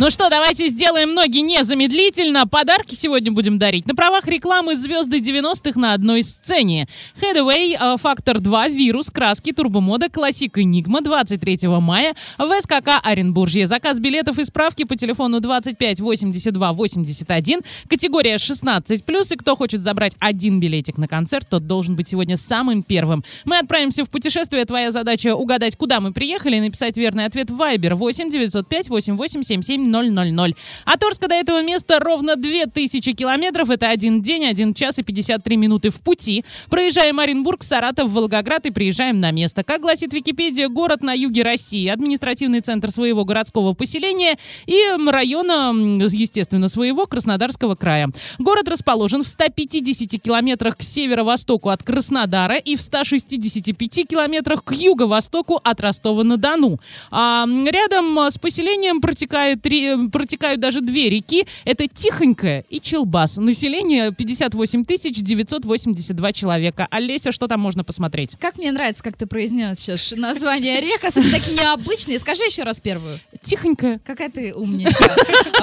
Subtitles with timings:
[0.00, 2.46] Ну что, давайте сделаем ноги незамедлительно.
[2.46, 3.84] Подарки сегодня будем дарить.
[3.88, 6.86] На правах рекламы звезды 90-х на одной сцене.
[7.20, 13.66] Headway, э, Фактор 2, Вирус, Краски, Турбомода, Классик Энигма 23 мая в СКК Оренбуржье.
[13.66, 20.12] Заказ билетов и справки по телефону 25 82 81, категория 16+, и кто хочет забрать
[20.20, 23.24] один билетик на концерт, тот должен быть сегодня самым первым.
[23.44, 24.64] Мы отправимся в путешествие.
[24.64, 29.42] Твоя задача угадать, куда мы приехали, и написать верный ответ в Viber 8 905 88
[29.42, 30.54] 77 000.
[30.84, 33.70] От Орска до этого места ровно 2000 километров.
[33.70, 36.44] Это один день, один час и 53 минуты в пути.
[36.70, 39.64] Проезжаем Оренбург, Саратов, Волгоград и приезжаем на место.
[39.64, 45.72] Как гласит Википедия, город на юге России, административный центр своего городского поселения и района,
[46.08, 48.10] естественно, своего Краснодарского края.
[48.38, 55.60] Город расположен в 150 километрах к северо-востоку от Краснодара и в 165 километрах к юго-востоку
[55.62, 56.80] от Ростова-на-Дону.
[57.10, 61.46] А рядом с поселением протекает три Э, протекают даже две реки.
[61.64, 63.36] Это Тихонькая и Челбас.
[63.36, 66.86] Население 58 982 человека.
[66.90, 68.36] Олеся, что там можно посмотреть?
[68.40, 72.18] Как мне нравится, как ты произнес сейчас название рек, особенно такие необычные.
[72.18, 73.20] Скажи еще раз первую.
[73.42, 74.00] Тихонькая.
[74.04, 75.16] Какая ты умничка.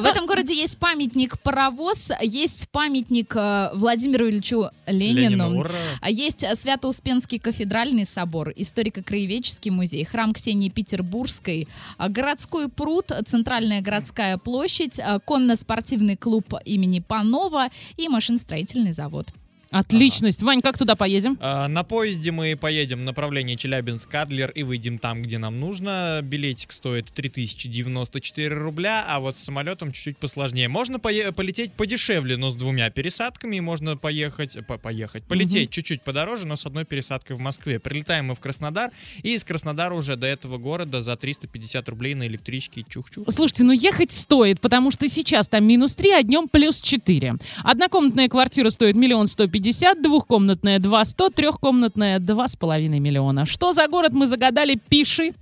[0.00, 5.64] В этом городе есть памятник паровоз, есть памятник э, Владимиру Ильичу Ленину,
[6.00, 14.38] а есть Свято-Успенский кафедральный собор, историко-краеведческий музей, храм Ксении Петербургской, а городской пруд, центральная городская
[14.38, 19.28] площадь, конно-спортивный клуб имени Панова и машиностроительный завод.
[19.70, 20.38] Отличность.
[20.38, 20.46] Ага.
[20.46, 21.38] Вань, как туда поедем?
[21.40, 26.20] А, на поезде мы поедем в направлении Челябинск-Адлер и выйдем там, где нам нужно.
[26.22, 30.68] Билетик стоит 3094 рубля, а вот с самолетом чуть-чуть посложнее.
[30.68, 33.60] Можно по- полететь подешевле, но с двумя пересадками.
[33.60, 35.74] Можно поехать, по поехать, полететь угу.
[35.74, 37.78] чуть-чуть подороже, но с одной пересадкой в Москве.
[37.78, 38.90] Прилетаем мы в Краснодар,
[39.22, 43.30] и из Краснодара уже до этого города за 350 рублей на электричке чух-чух.
[43.32, 47.36] Слушайте, ну ехать стоит, потому что сейчас там минус 3, а днем плюс 4.
[47.62, 53.46] Однокомнатная квартира стоит миллион сто 150, двухкомнатная 2 100, трехкомнатная 2,5 миллиона.
[53.46, 54.74] Что за город мы загадали?
[54.88, 55.34] Пиши.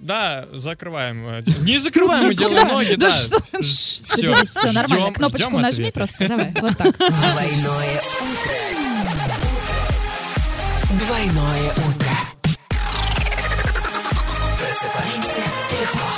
[0.00, 1.42] Да, закрываем.
[1.64, 3.10] Не закрываем, мы делаем ноги, да.
[3.10, 5.12] Все, все нормально.
[5.12, 6.96] Кнопочку нажми просто, давай, вот так.
[6.96, 8.54] Двойное утро.
[10.98, 12.14] Двойное утро.
[14.58, 16.17] Просыпаемся легко.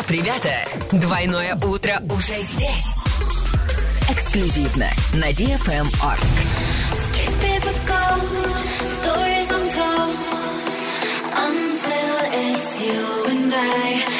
[0.00, 0.52] Шейкап, ребята!
[0.92, 2.84] Двойное утро уже здесь.
[4.08, 6.24] Эксклюзивно на DFM Орск.
[11.32, 14.19] Until it's you and I,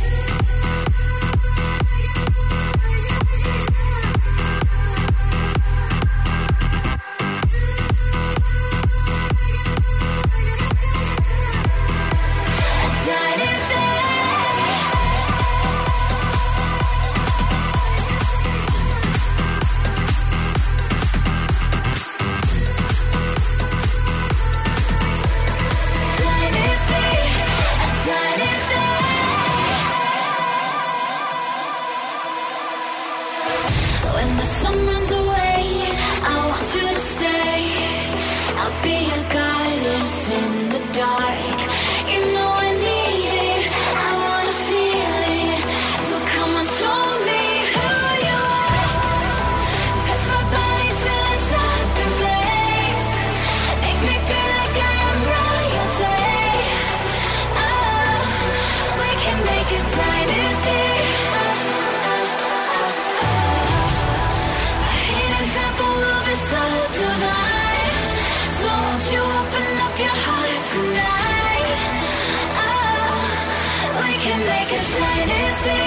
[74.31, 75.83] can make a dynasty,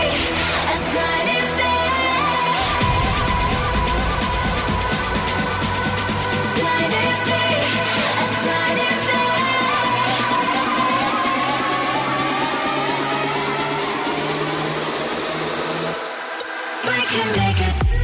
[0.73, 1.77] a dynasty.
[6.61, 7.45] Dynasty,
[8.21, 9.23] a dynasty.
[16.87, 18.04] We can make it.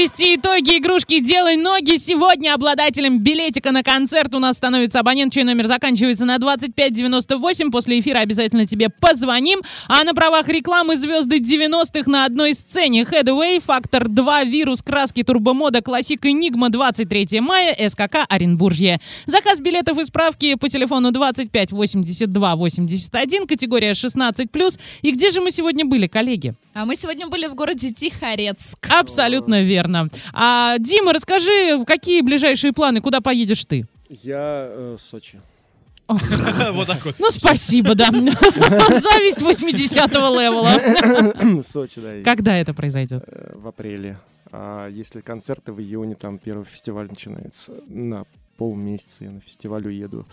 [0.00, 1.98] Подвести итоги игрушки «Делай ноги».
[1.98, 7.70] Сегодня обладателем билетика на концерт у нас становится абонент, чей номер заканчивается на 2598.
[7.70, 9.60] После эфира обязательно тебе позвоним.
[9.88, 13.02] А на правах рекламы звезды 90-х на одной сцене.
[13.02, 19.00] Headway, Фактор 2, Вирус, Краски, Турбомода, Классик, Энигма, 23 мая, СКК, Оренбуржье.
[19.26, 24.80] Заказ билетов и справки по телефону 25 82 81, категория 16+.
[25.02, 26.54] И где же мы сегодня были, коллеги?
[26.72, 28.86] А мы сегодня были в городе Тихорецк.
[28.88, 30.08] Абсолютно верно.
[30.32, 33.86] А, Дима, расскажи, какие ближайшие планы, куда поедешь ты?
[34.08, 35.40] Я э, Сочи.
[36.72, 37.16] Вот так вот.
[37.18, 38.06] Ну, спасибо, да.
[38.10, 41.62] Зависть 80-го левела.
[41.62, 42.22] Сочи, да.
[42.24, 43.22] Когда это произойдет?
[43.26, 44.18] э, в апреле.
[44.52, 47.72] А если концерты в июне, там первый фестиваль начинается.
[47.86, 48.24] На
[48.56, 50.26] полмесяца я на фестиваль уеду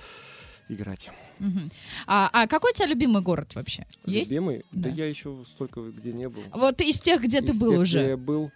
[0.69, 1.09] играть.
[1.39, 1.69] Мгм.
[2.07, 3.85] А, а какой у тебя любимый город вообще?
[4.05, 4.29] Есть?
[4.31, 4.65] Любимый?
[4.71, 4.89] Да.
[4.89, 4.95] Да.
[4.95, 6.43] я еще столько где не был.
[6.53, 7.99] Вот из тех, где ты Из был тех, уже.
[7.99, 8.51] где я был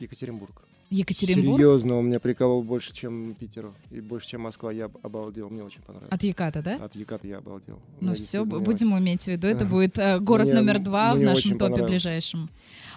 [0.00, 0.62] Екатеринбург.
[0.90, 1.56] Екатеринбург?
[1.56, 3.72] Серьезно, он меня приколол больше, чем Питер.
[3.90, 4.70] И больше, чем Москва.
[4.70, 5.48] Я об- обалдел.
[5.50, 6.12] Мне очень понравилось.
[6.12, 6.76] От Еката, да?
[6.76, 7.80] От Еката я обалдел.
[8.00, 9.48] Ну Мне все, будем иметь в виду.
[9.48, 12.48] Это будет э, город Мне- номер два в нашем топе ближайшем.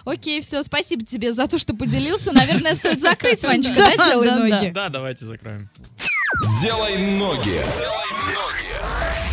[0.04, 2.30] Окей, все, спасибо тебе за то, что поделился.
[2.32, 4.70] Наверное, стоит закрыть, Ванечка, да, делай ноги.
[4.72, 5.68] Да, давайте закроем.
[6.62, 7.60] Делай ноги.